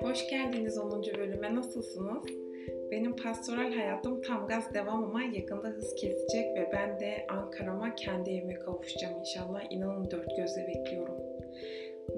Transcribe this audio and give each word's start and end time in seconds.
Hoş 0.00 0.28
geldiniz 0.30 0.78
10. 0.78 1.02
bölüme. 1.18 1.54
Nasılsınız? 1.54 2.24
Benim 2.90 3.16
pastoral 3.16 3.72
hayatım 3.72 4.22
tam 4.22 4.46
gaz 4.46 4.74
devam 4.74 5.04
ama 5.04 5.22
yakında 5.22 5.68
hız 5.68 5.94
kesecek 5.94 6.56
ve 6.56 6.70
ben 6.72 7.00
de 7.00 7.26
Ankara'ma 7.28 7.94
kendi 7.94 8.30
evime 8.30 8.54
kavuşacağım 8.54 9.18
inşallah. 9.18 9.72
İnanın 9.72 10.10
dört 10.10 10.36
gözle 10.36 10.66
bekliyorum. 10.66 11.16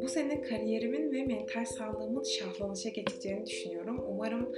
Bu 0.02 0.09
sene 0.09 0.43
kariyerimin 0.43 1.12
ve 1.12 1.27
mental 1.27 1.64
sağlığımın 1.64 2.23
şahlanışa 2.23 2.88
geçeceğini 2.88 3.46
düşünüyorum. 3.46 4.04
Umarım 4.09 4.52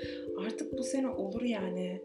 artık 0.46 0.79
bu 0.79 0.83
sene 0.83 1.09
olur 1.09 1.43
yani. 1.43 2.03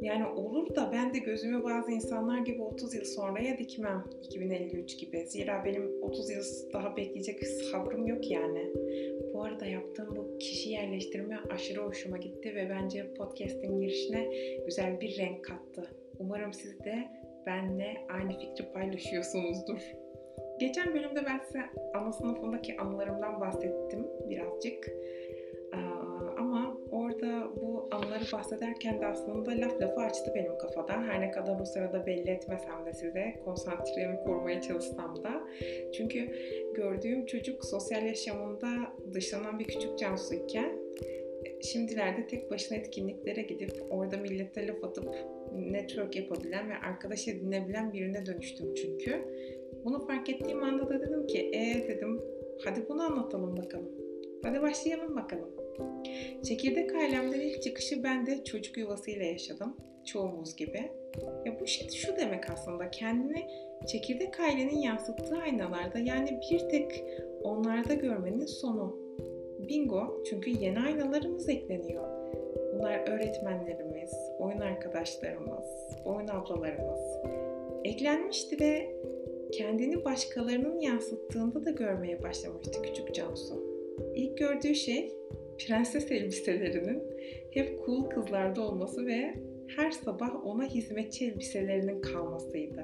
Yani 0.00 0.26
olur 0.26 0.74
da 0.74 0.92
ben 0.92 1.14
de 1.14 1.18
gözümü 1.18 1.64
bazı 1.64 1.92
insanlar 1.92 2.38
gibi 2.38 2.62
30 2.62 2.94
yıl 2.94 3.04
sonraya 3.04 3.58
dikmem 3.58 4.04
2053 4.22 4.98
gibi. 4.98 5.26
Zira 5.26 5.64
benim 5.64 6.02
30 6.02 6.30
yıl 6.30 6.42
daha 6.72 6.96
bekleyecek 6.96 7.46
sabrım 7.46 8.06
yok 8.06 8.30
yani. 8.30 8.72
Bu 9.34 9.44
arada 9.44 9.66
yaptığım 9.66 10.16
bu 10.16 10.38
kişi 10.38 10.70
yerleştirme 10.70 11.38
aşırı 11.50 11.80
hoşuma 11.80 12.18
gitti 12.18 12.54
ve 12.54 12.70
bence 12.70 13.14
podcast'in 13.14 13.80
girişine 13.80 14.28
güzel 14.66 15.00
bir 15.00 15.18
renk 15.18 15.44
kattı. 15.44 15.90
Umarım 16.18 16.52
siz 16.52 16.84
de 16.84 17.08
benle 17.46 18.06
aynı 18.08 18.38
fikri 18.38 18.72
paylaşıyorsunuzdur. 18.72 19.80
Geçen 20.60 20.94
bölümde 20.94 21.26
ben 21.26 21.38
size 21.46 21.60
ana 21.94 22.12
sınıfındaki 22.12 22.76
anılarımdan 22.80 23.40
bahsettim 23.40 24.06
birazcık. 24.30 24.88
Bahsederken 28.32 29.00
de 29.00 29.06
aslında 29.06 29.50
laf 29.50 29.80
lafı 29.80 30.00
açtı 30.00 30.32
benim 30.34 30.58
kafada. 30.58 30.92
Her 30.92 31.20
ne 31.20 31.30
kadar 31.30 31.60
o 31.60 31.64
sırada 31.64 32.06
belli 32.06 32.30
etmesem 32.30 32.86
de 32.86 32.92
size, 32.92 33.40
konsantremi 33.44 34.20
korumaya 34.24 34.60
çalışsam 34.60 35.22
da. 35.24 35.42
Çünkü 35.92 36.30
gördüğüm 36.74 37.26
çocuk 37.26 37.64
sosyal 37.64 38.06
yaşamında 38.06 38.68
dışlanan 39.12 39.58
bir 39.58 39.64
küçük 39.64 39.98
Cansu 39.98 40.34
iken 40.34 40.72
şimdilerde 41.62 42.26
tek 42.26 42.50
başına 42.50 42.78
etkinliklere 42.78 43.42
gidip 43.42 43.72
orada 43.90 44.16
millete 44.16 44.66
laf 44.66 44.84
atıp 44.84 45.14
network 45.52 46.16
yapabilen 46.16 46.70
ve 46.70 46.74
arkadaş 46.76 47.28
edinebilen 47.28 47.92
birine 47.92 48.26
dönüştüm 48.26 48.74
çünkü. 48.74 49.24
Bunu 49.84 50.06
fark 50.06 50.28
ettiğim 50.28 50.62
anda 50.62 50.88
da 50.88 51.00
dedim 51.00 51.26
ki 51.26 51.50
e 51.54 51.88
dedim 51.88 52.20
hadi 52.64 52.88
bunu 52.88 53.02
anlatalım 53.02 53.56
bakalım. 53.56 53.90
Hadi 54.42 54.62
başlayalım 54.62 55.16
bakalım. 55.16 55.57
Çekirdek 56.42 56.94
ailemden 56.94 57.40
ilk 57.40 57.62
çıkışı 57.62 58.04
ben 58.04 58.26
de 58.26 58.44
çocuk 58.44 58.76
yuvasıyla 58.76 59.24
yaşadım. 59.24 59.76
Çoğumuz 60.04 60.56
gibi. 60.56 60.90
Ya 61.44 61.60
bu 61.60 61.66
şey 61.66 61.88
şu 61.88 62.16
demek 62.16 62.50
aslında 62.50 62.90
kendini 62.90 63.46
çekirdek 63.86 64.40
ailenin 64.40 64.78
yansıttığı 64.78 65.36
aynalarda 65.36 65.98
yani 65.98 66.40
bir 66.50 66.58
tek 66.58 67.04
onlarda 67.42 67.94
görmenin 67.94 68.46
sonu. 68.46 68.96
Bingo 69.68 70.22
çünkü 70.30 70.50
yeni 70.50 70.80
aynalarımız 70.80 71.48
ekleniyor. 71.48 72.04
Bunlar 72.74 73.08
öğretmenlerimiz, 73.08 74.12
oyun 74.38 74.58
arkadaşlarımız, 74.58 75.64
oyun 76.04 76.28
ablalarımız. 76.28 77.00
Eklenmişti 77.84 78.60
ve 78.60 78.96
kendini 79.52 80.04
başkalarının 80.04 80.80
yansıttığında 80.80 81.64
da 81.64 81.70
görmeye 81.70 82.22
başlamıştı 82.22 82.82
küçük 82.82 83.14
Cansu. 83.14 83.62
İlk 84.14 84.38
gördüğü 84.38 84.74
şey 84.74 85.12
prenses 85.58 86.10
elbiselerinin 86.12 87.02
hep 87.50 87.78
cool 87.86 88.10
kızlarda 88.10 88.62
olması 88.62 89.06
ve 89.06 89.34
her 89.76 89.90
sabah 89.90 90.46
ona 90.46 90.64
hizmetçi 90.64 91.26
elbiselerinin 91.26 92.00
kalmasıydı. 92.02 92.82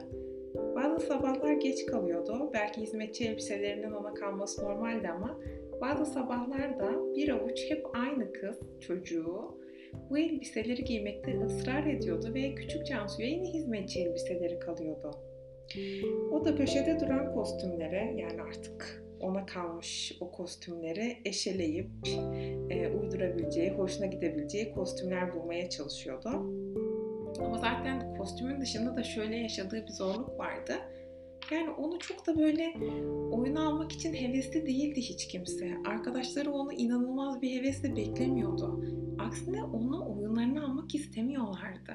Bazı 0.54 1.06
sabahlar 1.06 1.52
geç 1.52 1.86
kalıyordu. 1.86 2.50
Belki 2.52 2.80
hizmetçi 2.80 3.28
elbiselerinin 3.28 3.92
ona 3.92 4.14
kalması 4.14 4.64
normaldi 4.64 5.08
ama 5.08 5.40
bazı 5.80 6.06
sabahlar 6.06 6.78
da 6.78 7.14
bir 7.14 7.28
avuç 7.28 7.70
hep 7.70 7.86
aynı 7.94 8.32
kız, 8.32 8.60
çocuğu 8.80 9.58
bu 10.10 10.18
elbiseleri 10.18 10.84
giymekte 10.84 11.40
ısrar 11.44 11.86
ediyordu 11.86 12.34
ve 12.34 12.54
küçük 12.54 12.86
Cansu'ya 12.86 13.28
yine 13.28 13.52
hizmetçi 13.52 14.00
elbiseleri 14.00 14.58
kalıyordu. 14.58 15.10
O 16.32 16.44
da 16.44 16.56
köşede 16.56 17.00
duran 17.00 17.34
kostümlere 17.34 18.14
yani 18.16 18.42
artık 18.42 19.03
ona 19.24 19.46
kalmış 19.46 20.16
o 20.20 20.30
kostümleri 20.30 21.18
eşeleyip 21.24 21.90
e, 22.70 22.88
uydurabileceği, 22.88 23.70
hoşuna 23.70 24.06
gidebileceği 24.06 24.72
kostümler 24.72 25.34
bulmaya 25.34 25.70
çalışıyordu. 25.70 26.28
Ama 27.38 27.58
zaten 27.58 28.16
kostümün 28.16 28.60
dışında 28.60 28.96
da 28.96 29.02
şöyle 29.02 29.36
yaşadığı 29.36 29.86
bir 29.86 29.92
zorluk 29.92 30.38
vardı. 30.38 30.74
Yani 31.50 31.70
onu 31.70 31.98
çok 31.98 32.26
da 32.26 32.38
böyle 32.38 32.74
oyuna 33.32 33.68
almak 33.68 33.92
için 33.92 34.14
hevesli 34.14 34.66
değildi 34.66 35.00
hiç 35.00 35.28
kimse. 35.28 35.70
Arkadaşları 35.86 36.52
onu 36.52 36.72
inanılmaz 36.72 37.42
bir 37.42 37.60
hevesle 37.60 37.96
beklemiyordu. 37.96 38.84
Aksine 39.18 39.64
onu 39.64 40.16
oyunlarına 40.16 40.64
almak 40.64 40.94
istemiyorlardı. 40.94 41.94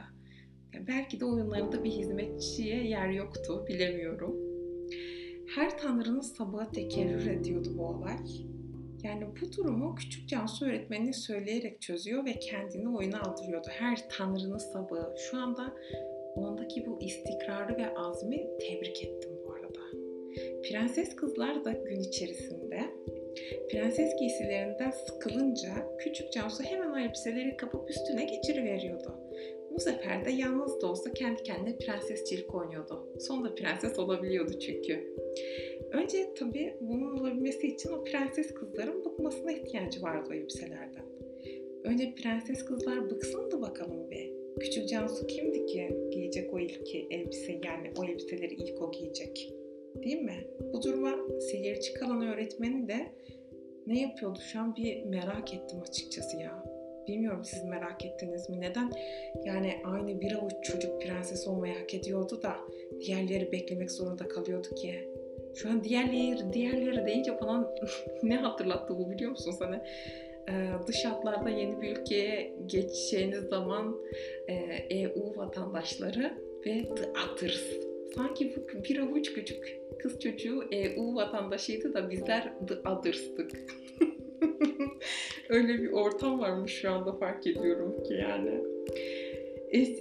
belki 0.88 1.20
de 1.20 1.26
oyunlarında 1.26 1.84
bir 1.84 1.92
hizmetçiye 1.92 2.88
yer 2.88 3.10
yoktu, 3.10 3.66
bilemiyorum. 3.68 4.36
Her 5.56 5.78
tanrının 5.78 6.22
sabahı 6.22 6.72
tekerrür 6.72 7.28
ediyordu 7.28 7.70
bu 7.78 7.86
olay. 7.86 8.18
Yani 9.04 9.28
bu 9.42 9.58
durumu 9.58 9.96
küçük 9.96 10.30
Cansu 10.30 10.66
öğretmenini 10.66 11.14
söyleyerek 11.14 11.82
çözüyor 11.82 12.26
ve 12.26 12.34
kendini 12.34 12.98
oyuna 12.98 13.22
aldırıyordu. 13.22 13.68
Her 13.72 14.10
tanrının 14.10 14.58
sabahı. 14.58 15.16
Şu 15.18 15.38
anda 15.38 15.76
ondaki 16.36 16.86
bu 16.86 17.02
istikrarı 17.02 17.78
ve 17.78 17.96
azmi 17.96 18.48
tebrik 18.60 19.04
ettim 19.04 19.32
bu 19.46 19.54
arada. 19.54 19.80
Prenses 20.70 21.16
kızlar 21.16 21.66
da 21.66 21.72
gün 21.72 22.00
içerisinde 22.00 22.80
prenses 23.72 24.16
giysilerinden 24.20 24.92
sıkılınca 24.92 25.70
küçük 26.00 26.32
Cansu 26.32 26.64
hemen 26.64 26.92
o 26.92 26.98
elbiseleri 26.98 27.58
kapıp 27.58 27.90
üstüne 27.90 28.24
geçiriveriyordu. 28.24 29.20
Bu 29.72 29.80
sefer 29.80 30.26
de 30.26 30.32
yalnız 30.32 30.82
da 30.82 30.88
olsa 30.88 31.14
kendi 31.14 31.44
kendine 31.44 31.78
prensesçilik 31.78 32.56
oynuyordu. 32.56 33.08
Sonunda 33.20 33.56
prenses 33.56 34.00
olabiliyordu 34.00 34.60
çünkü. 34.60 35.16
Önce 35.92 36.34
tabii 36.34 36.74
bunun 36.82 37.20
olabilmesi 37.20 37.68
için 37.68 37.92
o 37.92 38.04
prenses 38.04 38.54
kızların 38.54 39.06
bıkmasına 39.06 39.52
ihtiyacı 39.52 40.02
vardı 40.02 40.30
o 40.32 40.34
elbiselerden. 40.34 41.06
Önce 41.84 42.16
prenses 42.16 42.66
kızlar 42.66 43.10
bıksın 43.10 43.52
da 43.52 43.62
bakalım 43.62 44.12
be. 44.12 44.30
Küçük 44.60 44.90
Cansu 44.90 45.28
kimdi 45.28 45.66
ki 45.66 45.98
giyecek 46.12 46.54
o 46.54 46.60
ilk 46.60 46.96
elbise 46.96 47.52
yani 47.52 47.92
o 47.98 48.06
elbiseleri 48.06 48.54
ilk 48.54 48.82
o 48.82 48.92
giyecek. 48.92 49.54
Değil 50.04 50.22
mi? 50.22 50.48
Bu 50.74 50.82
duruma 50.84 51.16
seyirci 51.40 51.94
kalan 51.94 52.22
öğretmeni 52.22 52.88
de 52.88 53.12
ne 53.88 54.02
yapıyordu 54.02 54.40
şu 54.52 54.60
an 54.60 54.76
bir 54.76 55.04
merak 55.04 55.54
ettim 55.54 55.80
açıkçası 55.90 56.38
ya. 56.38 56.64
Bilmiyorum 57.10 57.44
siz 57.44 57.64
merak 57.64 58.06
ettiniz 58.06 58.50
mi? 58.50 58.62
Neden 58.62 58.92
yani 59.46 59.82
aynı 59.86 60.22
bir 60.22 60.36
avuç 60.36 60.54
çocuk 60.64 61.02
prenses 61.02 61.48
olmayı 61.48 61.74
hak 61.74 61.94
ediyordu 61.94 62.42
da 62.42 62.56
diğerleri 63.00 63.52
beklemek 63.52 63.92
zorunda 63.92 64.28
kalıyordu 64.28 64.68
ki? 64.76 65.10
Şu 65.56 65.70
an 65.70 65.84
diğerleri, 65.84 66.54
diğerleri 66.54 67.06
deyince 67.06 67.42
bana 67.42 67.74
ne 68.24 68.36
hatırlattı 68.36 68.98
bu 69.00 69.12
biliyor 69.12 69.32
musun 69.32 69.52
sana? 69.52 69.86
Ee, 70.50 70.70
dış 70.88 71.06
hatlarda 71.06 71.50
yeni 71.50 71.82
bir 71.82 71.98
ülkeye 71.98 72.56
geçeceğiniz 72.66 73.44
zaman 73.44 73.98
e, 74.48 74.54
EU 74.90 75.38
vatandaşları 75.38 76.34
ve 76.66 76.84
the 76.96 77.10
others. 77.10 77.64
Sanki 78.16 78.56
bu 78.56 78.84
bir 78.84 79.00
avuç 79.00 79.34
küçük 79.34 79.80
kız 80.00 80.20
çocuğu 80.20 80.64
EU 80.72 81.16
vatandaşıydı 81.16 81.94
da 81.94 82.10
bizler 82.10 82.54
the 82.68 82.90
others'tık. 82.90 83.52
Öyle 85.50 85.68
bir 85.68 85.92
ortam 85.92 86.40
varmış 86.40 86.74
şu 86.82 86.92
anda 86.92 87.14
fark 87.14 87.48
ediyorum 87.48 88.04
ki 88.04 88.14
yani. 88.14 88.64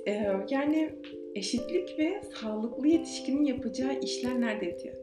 E, 0.06 0.12
yani 0.50 0.90
eşitlik 1.34 1.98
ve 1.98 2.22
sağlıklı 2.40 2.88
yetişkinin 2.88 3.44
yapacağı 3.44 4.00
işler 4.00 4.40
neredeydi? 4.40 4.94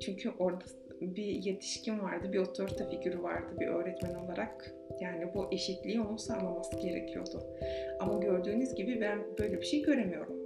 Çünkü 0.00 0.30
orada 0.38 0.64
bir 1.00 1.24
yetişkin 1.24 2.00
vardı, 2.00 2.32
bir 2.32 2.38
otorite 2.38 2.90
figürü 2.90 3.22
vardı 3.22 3.56
bir 3.60 3.66
öğretmen 3.66 4.14
olarak. 4.14 4.74
Yani 5.00 5.34
bu 5.34 5.46
eşitliği 5.52 6.00
onun 6.00 6.16
sağlaması 6.16 6.76
gerekiyordu. 6.76 7.42
Ama 8.00 8.18
gördüğünüz 8.18 8.74
gibi 8.74 9.00
ben 9.00 9.18
böyle 9.38 9.60
bir 9.60 9.66
şey 9.66 9.82
göremiyorum. 9.82 10.36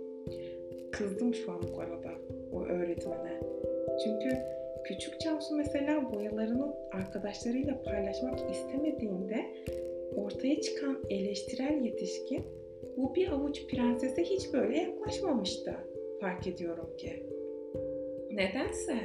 Kızdım 0.93 1.34
şu 1.34 1.52
an 1.52 1.62
bu 1.75 1.81
arada 1.81 2.10
o 2.52 2.64
öğretmene. 2.64 3.40
Çünkü 4.05 4.38
küçük 4.84 5.20
Cansu 5.20 5.56
mesela 5.56 6.12
boyalarını 6.12 6.75
arkadaşlarıyla 6.93 7.82
paylaşmak 7.82 8.50
istemediğinde 8.50 9.37
ortaya 10.17 10.61
çıkan 10.61 10.99
eleştirel 11.11 11.84
yetişkin 11.84 12.43
bu 12.96 13.14
bir 13.14 13.29
avuç 13.29 13.67
prensese 13.67 14.23
hiç 14.23 14.52
böyle 14.52 14.79
yaklaşmamıştı 14.79 15.75
fark 16.20 16.46
ediyorum 16.46 16.96
ki. 16.96 17.26
Nedense 18.31 18.99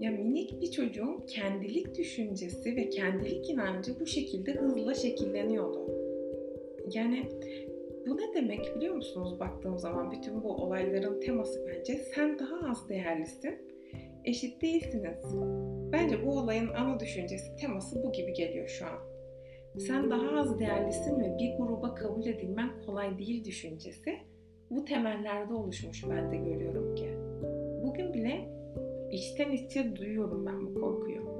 ya 0.00 0.10
minik 0.10 0.60
bir 0.60 0.70
çocuğun 0.70 1.20
kendilik 1.26 1.98
düşüncesi 1.98 2.76
ve 2.76 2.88
kendilik 2.88 3.50
inancı 3.50 4.00
bu 4.00 4.06
şekilde 4.06 4.52
hızla 4.52 4.94
şekilleniyordu. 4.94 5.90
Yani 6.94 7.22
bu 8.06 8.16
ne 8.16 8.34
demek 8.34 8.76
biliyor 8.76 8.94
musunuz 8.94 9.40
baktığım 9.40 9.78
zaman 9.78 10.10
bütün 10.10 10.42
bu 10.42 10.48
olayların 10.48 11.20
teması 11.20 11.66
bence 11.68 11.94
sen 11.94 12.38
daha 12.38 12.70
az 12.70 12.88
değerlisin. 12.88 13.54
Eşit 14.24 14.62
değilsiniz. 14.62 15.24
Bence 15.92 16.26
bu 16.26 16.38
olayın 16.38 16.68
ana 16.68 17.00
düşüncesi, 17.00 17.56
teması 17.56 18.02
bu 18.04 18.12
gibi 18.12 18.32
geliyor 18.32 18.68
şu 18.68 18.86
an. 18.86 18.98
Sen 19.78 20.10
daha 20.10 20.40
az 20.40 20.58
değerlisin 20.58 21.20
ve 21.20 21.38
bir 21.38 21.56
gruba 21.58 21.94
kabul 21.94 22.26
edilmen 22.26 22.70
kolay 22.86 23.18
değil 23.18 23.44
düşüncesi 23.44 24.18
bu 24.70 24.84
temellerde 24.84 25.54
oluşmuş 25.54 26.04
ben 26.10 26.32
de 26.32 26.36
görüyorum 26.36 26.94
ki. 26.94 27.08
Bugün 27.82 28.14
bile 28.14 28.48
içten 29.10 29.50
içe 29.50 29.96
duyuyorum 29.96 30.46
ben 30.46 30.66
bu 30.66 30.80
korkuyu. 30.80 31.38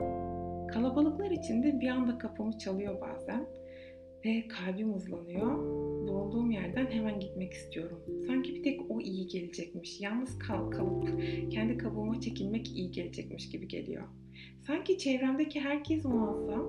Kalabalıklar 0.72 1.30
içinde 1.30 1.80
bir 1.80 1.88
anda 1.88 2.18
kapımı 2.18 2.58
çalıyor 2.58 3.00
bazen 3.00 3.46
ve 4.24 4.48
kalbim 4.48 4.94
hızlanıyor. 4.94 5.58
Bulunduğum 6.08 6.50
yerden 6.50 6.86
hemen 6.86 7.20
gitmek 7.20 7.52
istiyorum. 7.52 8.00
Sanki 8.26 8.54
bir 8.54 8.62
tek 8.62 8.90
o 8.90 9.00
iyi 9.00 9.26
gelecekmiş. 9.26 10.00
Yalnız 10.00 10.38
kal 10.38 10.70
kalıp 10.70 11.20
kendi 11.50 11.78
kabuğuma 11.78 12.20
çekilmek 12.20 12.68
iyi 12.68 12.90
gelecekmiş 12.90 13.50
gibi 13.50 13.68
geliyor. 13.68 14.04
Sanki 14.66 14.98
çevremdeki 14.98 15.60
herkes 15.60 16.04
muazzam 16.04 16.66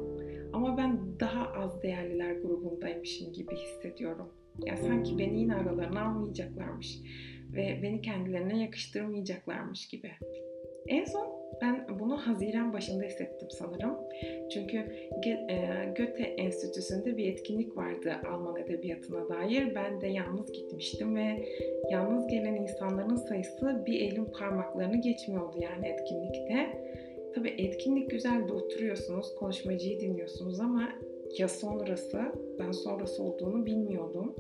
ama 0.54 0.78
ben 0.78 1.20
daha 1.20 1.48
az 1.48 1.84
değerliler 1.84 2.34
grubundaymışım 2.34 3.34
gibi 3.34 3.56
hissediyorum. 3.56 4.30
Ya 4.66 4.78
sanki 4.78 5.18
beni 5.18 5.40
yine 5.40 5.56
aralarına 5.56 6.02
almayacaklarmış 6.02 7.00
ve 7.54 7.80
beni 7.84 8.02
kendilerine 8.02 8.62
yakıştırmayacaklarmış 8.64 9.88
gibi. 9.88 10.12
En 10.88 11.06
son 11.06 11.42
ben 11.62 11.86
bunu 12.00 12.18
Haziran 12.18 12.74
başında 12.74 13.04
hissettim 13.04 13.48
sanırım. 13.52 13.98
Çünkü 14.54 14.86
Goethe 15.98 16.24
Enstitüsü'nde 16.24 17.18
bir 17.18 17.34
etkinlik 17.34 17.78
vardı 17.78 18.14
Alman 18.30 18.56
edebiyatına 18.56 19.30
dair. 19.30 19.76
Ben 19.76 20.02
de 20.02 20.08
yalnız 20.08 20.52
gitmiştim 20.52 21.16
ve 21.16 21.46
yalnız 21.92 22.28
gelen 22.28 22.56
insanların 22.56 23.16
sayısı 23.16 23.84
bir 23.86 24.02
elin 24.02 24.26
parmaklarını 24.26 25.02
geçmiyordu 25.02 25.58
yani 25.60 25.88
etkinlikte. 25.88 26.82
Tabii 27.36 27.50
etkinlik 27.58 28.10
güzeldi, 28.10 28.54
oturuyorsunuz, 28.54 29.36
konuşmacıyı 29.36 30.00
dinliyorsunuz 30.00 30.60
ama 30.60 30.90
ya 31.38 31.48
sonrası, 31.48 32.22
ben 32.60 32.72
sonrası 32.72 33.24
olduğunu 33.24 33.66
bilmiyordum. 33.66 34.36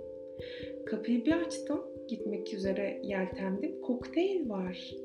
Kapıyı 0.86 1.26
bir 1.26 1.34
açtım, 1.34 1.82
gitmek 2.08 2.54
üzere 2.54 3.00
yeltendim. 3.04 3.82
Kokteyl 3.82 4.50
var. 4.50 4.96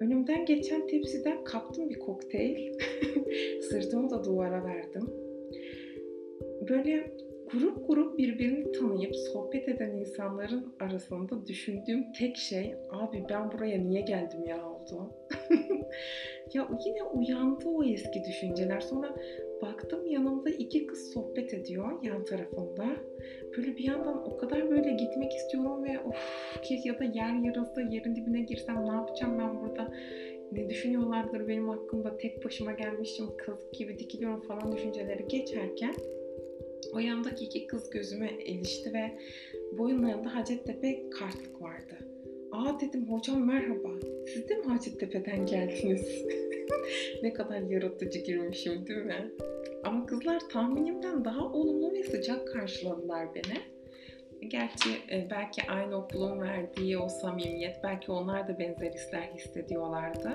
Önümden 0.00 0.44
geçen 0.44 0.86
tepsiden 0.86 1.44
kaptım 1.44 1.90
bir 1.90 1.98
kokteyl. 1.98 2.78
Sırtımı 3.70 4.10
da 4.10 4.24
duvara 4.24 4.64
verdim. 4.64 5.10
Böyle 6.68 7.16
grup 7.52 7.88
grup 7.88 8.18
birbirini 8.18 8.72
tanıyıp 8.72 9.16
sohbet 9.16 9.68
eden 9.68 9.90
insanların 9.90 10.74
arasında 10.80 11.46
düşündüğüm 11.46 12.12
tek 12.12 12.36
şey 12.36 12.74
abi 12.90 13.24
ben 13.30 13.52
buraya 13.52 13.78
niye 13.78 14.00
geldim 14.00 14.44
ya 14.46 14.70
oldu. 14.70 15.10
ya 16.54 16.68
yine 16.86 17.02
uyandı 17.02 17.68
o 17.68 17.84
eski 17.84 18.24
düşünceler. 18.24 18.80
Sonra 18.80 19.14
baktım 19.62 20.06
yanımda 20.06 20.50
iki 20.50 20.86
kız 20.86 21.12
sohbet 21.12 21.54
ediyor 21.54 22.02
yan 22.02 22.24
tarafımda. 22.24 22.86
Böyle 23.56 23.76
bir 23.76 23.84
yandan 23.84 24.32
o 24.32 24.36
kadar 24.36 24.70
böyle 24.70 24.90
gitmek 24.90 25.32
istiyorum 25.32 25.84
ve 25.84 26.00
of 26.00 26.16
ya 26.84 26.98
da 26.98 27.04
yer 27.04 27.44
yarılsa 27.44 27.80
yerin 27.80 28.16
dibine 28.16 28.40
girsem 28.40 28.86
ne 28.86 28.92
yapacağım 28.92 29.38
ben 29.38 29.60
burada 29.60 29.92
ne 30.52 30.70
düşünüyorlardır 30.70 31.48
benim 31.48 31.68
hakkımda 31.68 32.16
tek 32.16 32.44
başıma 32.44 32.72
gelmişim 32.72 33.26
kazık 33.36 33.74
gibi 33.74 33.98
dikiliyorum 33.98 34.42
falan 34.42 34.72
düşünceleri 34.72 35.28
geçerken 35.28 35.94
o 36.94 36.98
yandaki 36.98 37.44
iki 37.44 37.66
kız 37.66 37.90
gözüme 37.90 38.30
ilişti 38.46 38.92
ve 38.94 39.18
boyunlarında 39.78 40.34
Hacettepe 40.34 41.10
kartlık 41.10 41.62
vardı. 41.62 42.15
Aa 42.56 42.80
dedim 42.80 43.08
hocam 43.10 43.46
merhaba. 43.46 43.88
Siz 44.26 44.48
de 44.48 44.54
mi 44.54 44.64
Hacettepe'den 44.64 45.46
geldiniz? 45.46 46.24
ne 47.22 47.32
kadar 47.32 47.60
yaratıcı 47.60 48.18
girmişim 48.18 48.86
değil 48.86 49.04
mi? 49.04 49.32
Ama 49.84 50.06
kızlar 50.06 50.48
tahminimden 50.52 51.24
daha 51.24 51.44
olumlu 51.44 51.92
ve 51.92 52.02
sıcak 52.02 52.48
karşıladılar 52.48 53.34
beni. 53.34 53.58
Gerçi 54.48 54.90
e, 55.12 55.30
belki 55.30 55.62
aynı 55.70 55.96
okulun 55.96 56.40
verdiği 56.40 56.98
o 56.98 57.08
samimiyet, 57.08 57.76
belki 57.84 58.12
onlar 58.12 58.48
da 58.48 58.58
benzer 58.58 58.92
hisler 58.92 59.22
hissediyorlardı. 59.22 60.30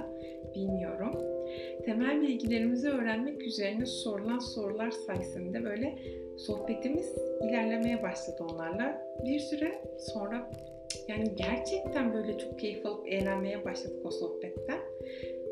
Bilmiyorum. 0.56 1.18
Temel 1.86 2.22
bilgilerimizi 2.22 2.90
öğrenmek 2.90 3.44
üzerine 3.44 3.86
sorulan 3.86 4.40
sorular 4.40 4.92
sayesinde 4.92 5.64
böyle 5.64 6.00
sohbetimiz 6.38 7.16
ilerlemeye 7.44 8.04
başladı 8.04 8.44
onlarla. 8.52 9.02
Bir 9.26 9.40
süre 9.40 9.82
sonra 10.00 10.52
yani 11.08 11.36
gerçekten 11.36 12.14
böyle 12.14 12.38
çok 12.38 12.60
keyif 12.60 12.86
alıp 12.86 13.08
eğlenmeye 13.08 13.66
başladık 13.66 14.06
o 14.06 14.12
sohbetten. 14.12 14.80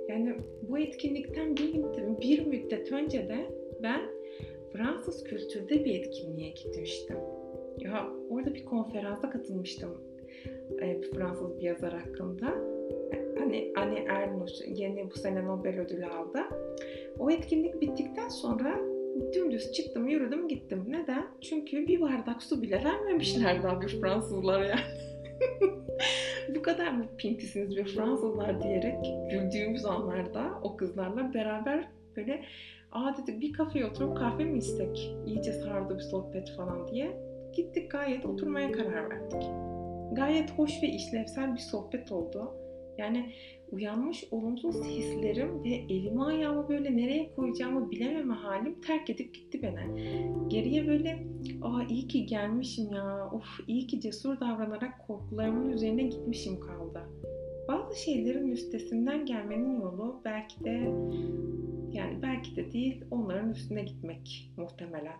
Yani 0.09 0.35
bu 0.61 0.79
etkinlikten 0.79 1.57
bir, 1.57 1.73
bir 2.21 2.45
müddet 2.45 2.91
önce 2.91 3.29
de 3.29 3.45
ben 3.83 4.01
Fransız 4.73 5.23
kültürde 5.23 5.85
bir 5.85 5.99
etkinliğe 5.99 6.49
gitmiştim. 6.49 7.17
Ya 7.79 8.09
orada 8.29 8.53
bir 8.53 8.65
konferansa 8.65 9.29
katılmıştım 9.29 10.09
e, 10.81 11.01
Fransız 11.01 11.57
bir 11.59 11.63
yazar 11.63 11.93
hakkında. 11.93 12.45
Hani 13.39 13.73
Anne 13.75 13.99
Ernaux 13.99 14.61
yeni 14.67 15.11
bu 15.11 15.19
sene 15.19 15.45
Nobel 15.45 15.79
ödülü 15.79 16.05
aldı. 16.05 16.39
O 17.19 17.31
etkinlik 17.31 17.81
bittikten 17.81 18.29
sonra 18.29 18.79
dümdüz 19.33 19.71
çıktım, 19.71 20.07
yürüdüm, 20.07 20.47
gittim. 20.47 20.85
Neden? 20.87 21.27
Çünkü 21.41 21.87
bir 21.87 22.01
bardak 22.01 22.43
su 22.43 22.61
bile 22.61 22.83
vermemişler 22.83 23.63
daha 23.63 23.81
bir 23.81 24.01
Fransızlara 24.01 24.67
yani. 24.67 24.79
Bu 26.55 26.61
kadar 26.61 26.91
mı 26.91 27.05
pintisiniz 27.17 27.75
bir 27.75 27.85
Fransızlar 27.85 28.63
diyerek 28.63 29.05
güldüğümüz 29.31 29.85
anlarda 29.85 30.59
o 30.63 30.77
kızlarla 30.77 31.33
beraber 31.33 31.87
böyle 32.15 32.41
aa 32.91 33.17
dedik 33.17 33.41
bir 33.41 33.53
kafeye 33.53 33.85
oturup 33.85 34.17
kahve 34.17 34.43
mi 34.43 34.57
istek? 34.57 35.11
İyice 35.25 35.53
sardı 35.53 35.97
bir 35.97 36.03
sohbet 36.03 36.51
falan 36.57 36.87
diye. 36.87 37.11
Gittik 37.53 37.91
gayet 37.91 38.25
oturmaya 38.25 38.71
karar 38.71 39.09
verdik. 39.09 39.43
Gayet 40.11 40.51
hoş 40.51 40.83
ve 40.83 40.87
işlevsel 40.87 41.53
bir 41.53 41.59
sohbet 41.59 42.11
oldu. 42.11 42.51
Yani 42.97 43.33
uyanmış 43.71 44.23
olumsuz 44.31 44.83
hislerim 44.85 45.63
ve 45.63 45.69
elimi 45.69 46.23
ayağımı 46.23 46.69
böyle 46.69 46.97
nereye 46.97 47.31
koyacağımı 47.35 47.91
bilememe 47.91 48.33
halim 48.33 48.81
terk 48.81 49.09
edip 49.09 49.33
gitti 49.33 49.61
beni. 49.61 50.03
Geriye 50.47 50.87
böyle 50.87 51.27
aa 51.61 51.83
iyi 51.89 52.07
ki 52.07 52.25
gelmişim 52.25 52.93
ya, 52.93 53.29
of 53.33 53.43
iyi 53.67 53.87
ki 53.87 54.01
cesur 54.01 54.39
davranarak 54.39 55.07
korkularımın 55.07 55.69
üzerine 55.69 56.03
gitmişim 56.03 56.59
kaldı. 56.59 57.01
Bazı 57.67 57.99
şeylerin 57.99 58.51
üstesinden 58.51 59.25
gelmenin 59.25 59.81
yolu 59.81 60.21
belki 60.25 60.63
de 60.63 60.91
yani 61.91 62.21
belki 62.21 62.55
de 62.55 62.71
değil 62.71 63.05
onların 63.11 63.51
üstüne 63.51 63.83
gitmek 63.83 64.51
muhtemelen. 64.57 65.17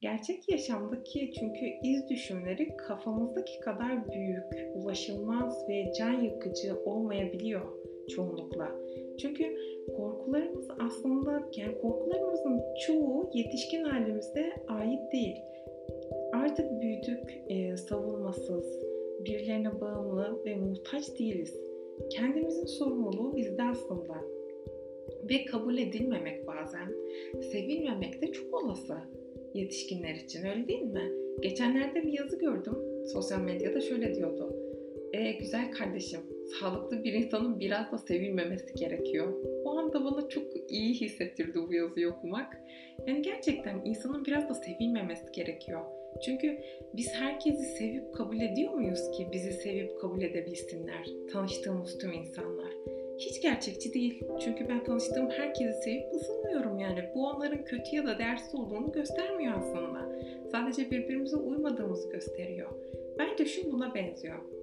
Gerçek 0.00 0.48
yaşamdaki 0.48 1.32
çünkü 1.38 1.66
iz 1.82 2.08
düşümleri 2.08 2.76
kafamızdaki 2.76 3.60
kadar 3.60 4.08
büyük, 4.08 4.74
ulaşılmaz 4.74 5.68
ve 5.68 5.92
can 5.98 6.12
yakıcı 6.12 6.76
olmayabiliyor 6.84 7.86
çoğunlukla. 8.08 8.76
Çünkü 9.18 9.56
korkularımız 9.96 10.68
aslında 10.78 11.48
yani 11.56 11.78
korkularımızın 11.78 12.62
çoğu 12.86 13.30
yetişkin 13.34 13.84
halimizde 13.84 14.52
ait 14.68 15.12
değil. 15.12 15.36
Artık 16.32 16.80
büyüdük, 16.80 17.42
e, 17.48 17.76
savunmasız, 17.76 18.86
birilerine 19.24 19.80
bağımlı 19.80 20.44
ve 20.44 20.56
muhtaç 20.56 21.18
değiliz. 21.18 21.60
Kendimizin 22.10 22.66
sorumluluğu 22.66 23.36
bizde 23.36 23.62
aslında. 23.62 24.14
Ve 25.30 25.44
kabul 25.44 25.78
edilmemek 25.78 26.46
bazen, 26.46 26.92
sevilmemek 27.52 28.22
de 28.22 28.32
çok 28.32 28.54
olası 28.54 28.94
yetişkinler 29.54 30.14
için 30.14 30.44
öyle 30.44 30.68
değil 30.68 30.82
mi? 30.82 31.12
Geçenlerde 31.42 32.02
bir 32.02 32.12
yazı 32.12 32.38
gördüm 32.38 32.76
sosyal 33.06 33.40
medyada 33.40 33.80
şöyle 33.80 34.14
diyordu. 34.14 34.56
E, 35.12 35.32
güzel 35.32 35.70
kardeşim, 35.70 36.20
sağlıklı 36.46 37.04
bir 37.04 37.12
insanın 37.12 37.60
biraz 37.60 37.92
da 37.92 37.98
sevilmemesi 37.98 38.74
gerekiyor. 38.74 39.34
O 39.64 39.78
anda 39.78 40.04
bana 40.04 40.28
çok 40.28 40.44
iyi 40.70 40.94
hissettirdi 40.94 41.58
bu 41.68 41.74
yazıyı 41.74 42.10
okumak. 42.10 42.58
Yani 43.06 43.22
gerçekten 43.22 43.80
insanın 43.84 44.24
biraz 44.24 44.48
da 44.48 44.54
sevilmemesi 44.54 45.32
gerekiyor. 45.32 45.80
Çünkü 46.24 46.58
biz 46.94 47.14
herkesi 47.14 47.62
sevip 47.62 48.14
kabul 48.14 48.40
ediyor 48.40 48.72
muyuz 48.72 49.10
ki 49.10 49.28
bizi 49.32 49.52
sevip 49.52 50.00
kabul 50.00 50.22
edebilsinler 50.22 51.06
tanıştığımız 51.32 51.98
tüm 51.98 52.12
insanlar? 52.12 52.72
hiç 53.18 53.42
gerçekçi 53.42 53.94
değil. 53.94 54.24
Çünkü 54.40 54.68
ben 54.68 54.84
tanıştığım 54.84 55.30
herkesi 55.30 55.82
sevip 55.82 56.14
ısınmıyorum 56.14 56.78
yani. 56.78 57.04
Bu 57.14 57.26
onların 57.26 57.64
kötü 57.64 57.96
ya 57.96 58.06
da 58.06 58.18
değersiz 58.18 58.54
olduğunu 58.54 58.92
göstermiyor 58.92 59.54
aslında. 59.58 60.18
Sadece 60.52 60.90
birbirimize 60.90 61.36
uymadığımızı 61.36 62.10
gösteriyor. 62.10 62.70
Bence 63.18 63.44
şu 63.44 63.72
buna 63.72 63.94
benziyor. 63.94 64.55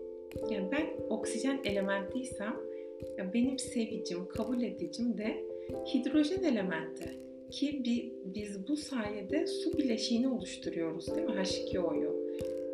Yani 0.52 0.72
ben 0.72 0.88
oksijen 1.10 1.60
elementiysem 1.64 2.56
benim 3.34 3.60
sevicim, 3.60 4.28
kabul 4.28 4.62
edicim 4.62 5.18
de 5.18 5.44
hidrojen 5.94 6.44
elementi. 6.44 7.24
Ki 7.52 7.84
biz 8.26 8.68
bu 8.68 8.78
sayede 8.78 9.48
su 9.48 9.78
bileşiğini 9.78 10.28
oluşturuyoruz 10.28 11.16
değil 11.16 11.28
mi 11.28 11.34
H2O'yu? 11.34 12.24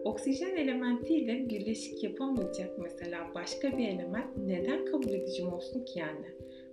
Oksijen 0.03 0.55
elementiyle 0.55 1.49
birleşik 1.49 2.03
yapamayacak 2.03 2.77
mesela 2.77 3.31
başka 3.35 3.77
bir 3.77 3.87
element 3.87 4.37
neden 4.37 4.85
kabul 4.85 5.09
edicim 5.09 5.53
olsun 5.53 5.85
ki 5.85 5.99
yani? 5.99 6.25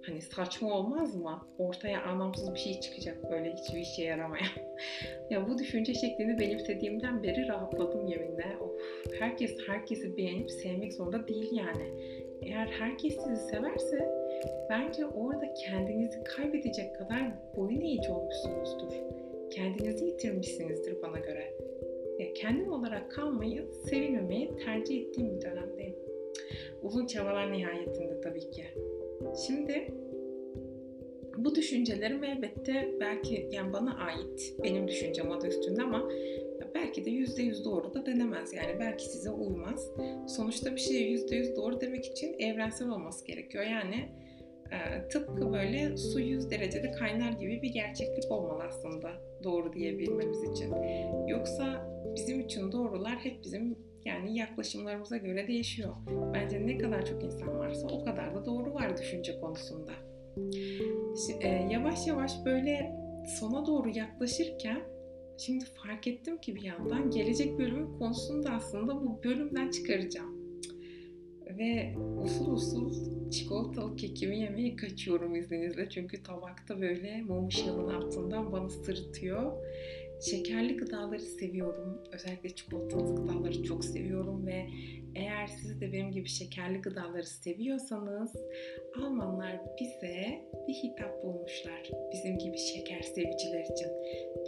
Hani 0.07 0.21
saçma 0.21 0.79
olmaz 0.79 1.17
mı? 1.17 1.41
Ortaya 1.59 2.03
anlamsız 2.03 2.55
bir 2.55 2.59
şey 2.59 2.81
çıkacak 2.81 3.31
böyle 3.31 3.55
hiçbir 3.55 3.81
işe 3.81 4.03
yaramayan. 4.03 4.53
ya 5.31 5.49
bu 5.49 5.59
düşünce 5.59 5.95
şeklini 5.95 6.39
benimsediğimden 6.39 7.23
beri 7.23 7.49
rahatladım 7.49 8.07
yeminle. 8.07 8.57
Of, 8.61 8.73
herkes 9.19 9.59
herkesi 9.67 10.17
beğenip 10.17 10.51
sevmek 10.51 10.95
zorunda 10.95 11.29
değil 11.29 11.49
yani. 11.53 11.93
Eğer 12.43 12.67
herkes 12.67 13.17
sizi 13.25 13.37
severse 13.37 14.09
bence 14.71 15.07
orada 15.07 15.55
kendinizi 15.55 16.25
kaybedecek 16.25 16.97
kadar 16.97 17.23
boyun 17.57 17.81
eğici 17.81 18.13
olmuşsunuzdur. 18.13 18.93
Kendinizi 19.51 20.05
yitirmişsinizdir 20.05 21.03
bana 21.03 21.19
göre. 21.19 21.53
Ya 22.19 22.33
kendim 22.33 22.73
olarak 22.73 23.11
kalmayı, 23.11 23.67
sevilmemeyi 23.73 24.57
tercih 24.57 25.01
ettiğim 25.03 25.37
bir 25.37 25.41
dönemdeyim. 25.41 25.97
Uzun 26.83 27.07
çabalar 27.07 27.53
nihayetinde 27.53 28.21
tabii 28.21 28.51
ki. 28.51 28.65
Şimdi 29.47 29.95
bu 31.37 31.55
düşüncelerim 31.55 32.25
elbette 32.25 32.95
belki 33.01 33.49
yani 33.53 33.73
bana 33.73 33.97
ait 33.99 34.55
benim 34.63 34.89
düşüncem 34.89 35.33
adı 35.33 35.47
üstünde 35.47 35.83
ama 35.83 36.09
belki 36.75 37.05
de 37.05 37.11
yüzde 37.11 37.43
yüz 37.43 37.65
doğru 37.65 37.95
da 37.95 38.07
denemez 38.07 38.53
yani 38.53 38.81
belki 38.81 39.05
size 39.05 39.31
uymaz. 39.31 39.91
Sonuçta 40.29 40.75
bir 40.75 40.81
şeye 40.81 41.11
yüzde 41.11 41.37
yüz 41.37 41.57
doğru 41.57 41.81
demek 41.81 42.05
için 42.07 42.37
evrensel 42.39 42.89
olması 42.89 43.27
gerekiyor 43.27 43.65
yani 43.65 44.09
e, 44.73 45.09
tıpkı 45.09 45.53
böyle 45.53 45.97
su 45.97 46.21
100 46.21 46.51
derecede 46.51 46.91
kaynar 46.91 47.33
gibi 47.33 47.63
bir 47.63 47.69
gerçeklik 47.69 48.33
olmalı 48.33 48.63
aslında 48.63 49.11
doğru 49.45 49.73
diyebilmemiz 49.73 50.43
için. 50.53 50.75
Yoksa 51.29 51.97
bizim 52.17 52.41
için 52.41 52.73
doğrular 52.73 53.17
hep 53.17 53.45
bizim 53.45 53.79
yani 54.07 54.39
yaklaşımlarımıza 54.39 55.17
göre 55.17 55.49
değişiyor. 55.49 55.95
Bence 56.35 56.67
ne 56.67 56.79
kadar 56.79 57.07
çok 57.07 57.25
insan 57.25 57.59
varsa 57.59 57.89
o 57.89 58.05
kadar 58.05 58.35
da 58.35 58.45
doğru 58.45 58.75
var 58.75 58.99
düşünce 58.99 59.41
konusunda. 59.41 59.93
Şimdi, 61.27 61.45
e, 61.45 61.69
yavaş 61.71 62.07
yavaş 62.07 62.33
böyle 62.45 62.97
sona 63.41 63.67
doğru 63.67 63.89
yaklaşırken 63.89 64.81
şimdi 65.39 65.65
fark 65.65 66.07
ettim 66.07 66.39
ki 66.39 66.57
bir 66.57 66.63
yandan 66.63 67.11
gelecek 67.11 67.59
bölümün 67.59 67.99
konusunu 67.99 68.45
da 68.45 68.51
aslında 68.51 68.97
bu 69.03 69.23
bölümden 69.25 69.71
çıkaracağım. 69.71 70.37
Ve 71.59 71.95
usul 72.23 72.53
usul 72.53 72.93
çikolatalı 73.31 73.97
kekimi 73.97 74.39
yemeye 74.39 74.77
kaçıyorum 74.77 75.35
izninizle. 75.35 75.89
Çünkü 75.89 76.23
tabakta 76.23 76.81
böyle 76.81 77.23
mum 77.23 77.47
ışığının 77.47 77.89
altından 77.89 78.53
bana 78.53 78.69
sırıtıyor. 78.69 79.53
Şekerli 80.21 80.77
gıdaları 80.77 81.21
seviyorum. 81.21 82.03
Özellikle 82.13 82.51
çikolatalı 82.51 83.17
gıdaları 83.17 83.63
çok 83.63 83.85
seviyorum 83.85 84.47
ve 84.47 84.67
eğer 85.15 85.47
siz 85.47 85.81
de 85.81 85.93
benim 85.93 86.11
gibi 86.11 86.29
şekerli 86.29 86.81
gıdaları 86.81 87.27
seviyorsanız 87.27 88.33
Almanlar 89.03 89.61
bize 89.81 90.45
bir 90.69 90.75
hitap 90.75 91.23
bulmuşlar. 91.23 91.91
Bizim 92.13 92.39
gibi 92.39 92.59
şeker 92.59 93.03
seviciler 93.03 93.65
için. 93.65 93.89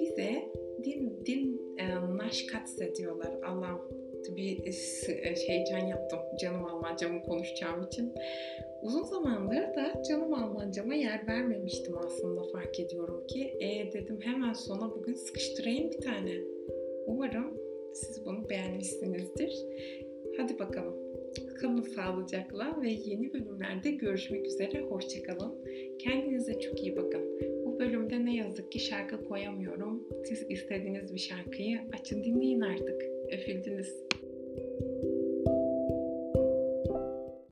Bize 0.00 0.52
din, 0.84 1.26
din 1.26 1.60
e, 1.78 2.16
naşkatse 2.16 2.94
diyorlar. 2.94 3.42
Allah'ım 3.42 4.07
bir 4.36 4.58
e, 5.08 5.34
heyecan 5.46 5.86
yaptım 5.86 6.18
canım 6.40 6.64
Almancamı 6.64 7.22
konuşacağım 7.22 7.82
için. 7.82 8.14
Uzun 8.82 9.02
zamandır 9.02 9.74
da 9.74 10.02
canım 10.08 10.34
Almancama 10.34 10.94
yer 10.94 11.26
vermemiştim 11.26 11.98
aslında 11.98 12.42
fark 12.42 12.80
ediyorum 12.80 13.26
ki. 13.26 13.56
E 13.60 13.92
dedim 13.92 14.18
hemen 14.22 14.52
sona 14.52 14.90
bugün 14.90 15.14
sıkıştırayım 15.14 15.90
bir 15.90 16.00
tane. 16.00 16.34
Umarım 17.06 17.56
siz 17.94 18.26
bunu 18.26 18.48
beğenmişsinizdir. 18.48 19.52
Hadi 20.36 20.58
bakalım. 20.58 20.94
Kalın 21.60 21.82
sağlıcakla 21.82 22.82
ve 22.82 22.90
yeni 22.90 23.32
bölümlerde 23.32 23.90
görüşmek 23.90 24.46
üzere. 24.46 24.80
Hoşçakalın. 24.80 25.64
Kendinize 25.98 26.60
çok 26.60 26.80
iyi 26.82 26.96
bakın. 26.96 27.40
Bu 27.64 27.78
bölümde 27.78 28.24
ne 28.24 28.36
yazık 28.36 28.72
ki 28.72 28.78
şarkı 28.78 29.24
koyamıyorum. 29.24 30.08
Siz 30.24 30.46
istediğiniz 30.50 31.14
bir 31.14 31.20
şarkıyı 31.20 31.80
açın 31.92 32.24
dinleyin 32.24 32.60
artık. 32.60 33.17
Efildiniz. 33.30 33.94